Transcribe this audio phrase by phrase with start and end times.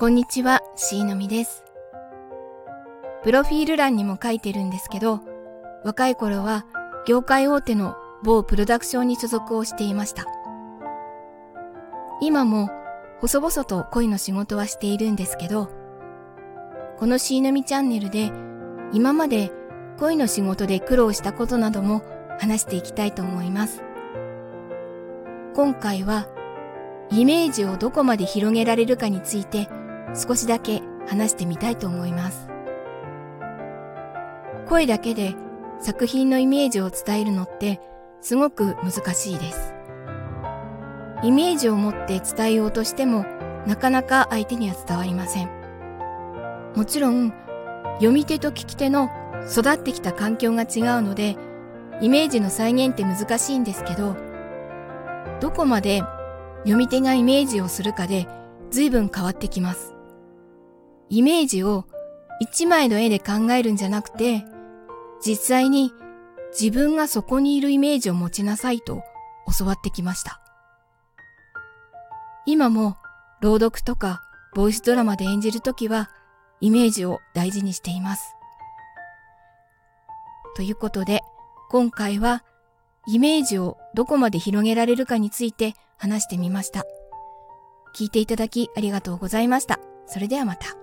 [0.00, 1.64] こんにちは、しーのみです。
[3.24, 5.18] プロフィール欄にも書いてるんですけど、
[5.82, 6.66] 若い頃は
[7.04, 10.24] 業界大手の某プロダクションに所属をしていました。
[12.22, 12.70] 今も
[13.18, 15.68] 細々と恋の仕事はしているんですけど、
[16.96, 18.30] このしーのみチャンネルで
[18.92, 19.50] 今まで
[19.98, 22.02] 恋の仕事で苦労したことなども
[22.38, 23.82] 話していきたいと思います。
[25.56, 26.28] 今回は
[27.10, 29.68] イメージをどこまで広げられるかについて
[30.14, 32.48] 少しだけ話してみたいと思います。
[34.66, 35.34] 声だけで
[35.80, 37.80] 作品のイメージを伝えるのって
[38.20, 39.74] すごく難しいです。
[41.22, 43.24] イメージを持って伝えようとしても
[43.66, 45.50] なかなか相手には伝わりません。
[46.76, 47.32] もちろん
[47.94, 49.10] 読み手と聞き手の
[49.50, 51.36] 育ってきた環境が違うので
[52.00, 54.16] イメージの再現って難しいんですけど
[55.40, 56.02] どこまで
[56.60, 58.28] 読み手がイメージをするかで
[58.70, 59.97] 随分変わってきます。
[61.10, 61.84] イメージを
[62.40, 64.44] 一枚の絵で考えるんじゃなくて、
[65.24, 65.92] 実際に
[66.58, 69.02] 自分がそこにいるイメージを持ちなさいと
[69.58, 70.40] 教わってきました。
[72.46, 72.96] 今も
[73.40, 74.22] 朗読とか
[74.54, 76.10] ボイスドラマで演じるときは
[76.60, 78.34] イメージを大事にしています。
[80.56, 81.20] ということで
[81.70, 82.42] 今回は
[83.06, 86.84] イメージをどこまで広げられるかについて話してみました。
[87.94, 89.78] 聞いていただきありがとうございました。
[90.06, 90.77] それではまた。